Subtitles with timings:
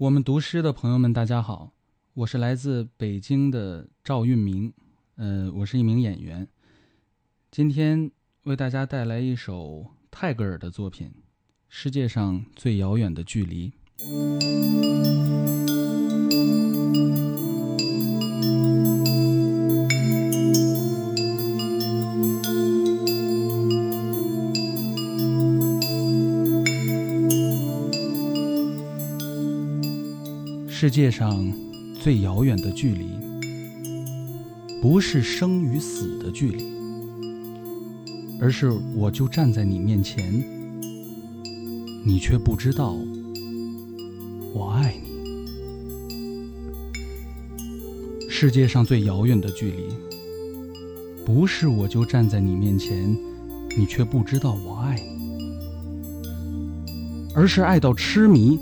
[0.00, 1.74] 我们读诗的朋友们，大家好，
[2.14, 4.72] 我是来自北京的赵运明，
[5.16, 6.48] 呃，我是一名演员，
[7.50, 8.10] 今天
[8.44, 11.08] 为大家带来一首泰戈尔的作品
[11.68, 13.70] 《世界上最遥远的距离》。
[30.82, 31.52] 世界上
[32.00, 33.10] 最遥远的距离，
[34.80, 36.64] 不是生与死的距离，
[38.40, 40.42] 而是我就站在你面前，
[42.02, 42.96] 你却不知道
[44.54, 45.10] 我爱你。
[48.30, 49.84] 世界上最遥远的距离，
[51.26, 53.14] 不是我就站在你面前，
[53.76, 55.44] 你却不知道我爱你，
[57.34, 58.58] 而是爱到痴迷。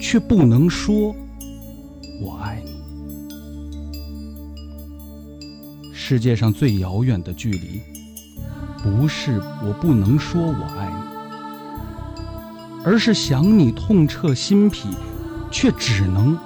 [0.00, 1.14] 却不能说
[2.20, 2.80] “我爱你”。
[5.92, 7.80] 世界上最遥远的距离，
[8.82, 10.94] 不是我不能说我爱你，
[12.84, 14.88] 而是想你痛彻心脾，
[15.50, 16.36] 却只能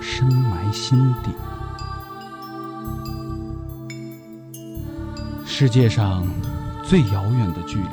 [0.00, 1.30] 深埋心底。
[5.44, 6.26] 世界上
[6.84, 7.88] 最遥远的距离，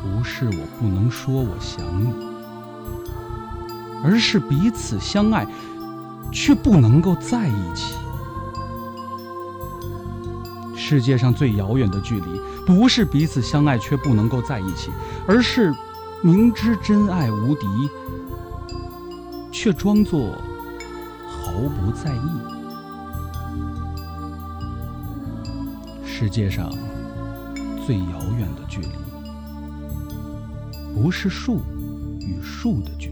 [0.00, 2.31] 不是我不能说我想你。
[4.02, 5.46] 而是彼此相爱，
[6.30, 7.94] 却不能够在一起。
[10.76, 14.90] 世界上最遥远的距离，不是彼此相爱却不能够在一起，
[15.26, 15.72] 而是
[16.20, 17.66] 明知真爱无敌，
[19.50, 20.36] 却装作
[21.28, 22.30] 毫不在意。
[26.04, 26.70] 世界上
[27.86, 28.88] 最遥远的距离，
[30.94, 31.60] 不是树
[32.20, 33.11] 与树的距离。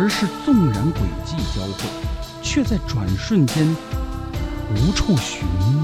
[0.00, 1.72] 而是纵然轨迹交汇，
[2.40, 3.66] 却在转瞬间
[4.76, 5.74] 无处寻觅。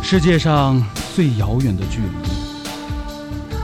[0.00, 0.80] 世界上
[1.16, 2.28] 最遥远的距离，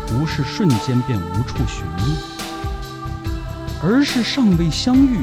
[0.09, 2.17] 不是瞬间便无处寻觅，
[3.81, 5.21] 而是尚未相遇，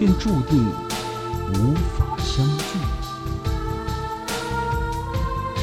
[0.00, 0.68] 便注定
[1.54, 2.64] 无法相聚。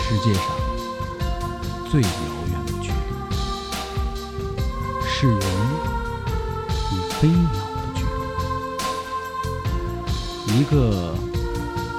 [0.02, 0.44] 世界上
[1.92, 2.08] 最遥
[2.52, 2.56] 远。
[5.20, 5.40] 是人
[6.92, 8.06] 与飞鸟的距
[10.46, 11.16] 离一个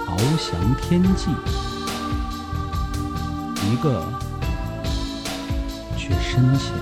[0.07, 1.33] 翱翔天际
[3.67, 4.05] 一个
[5.97, 6.73] 却深潜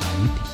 [0.00, 0.45] 海底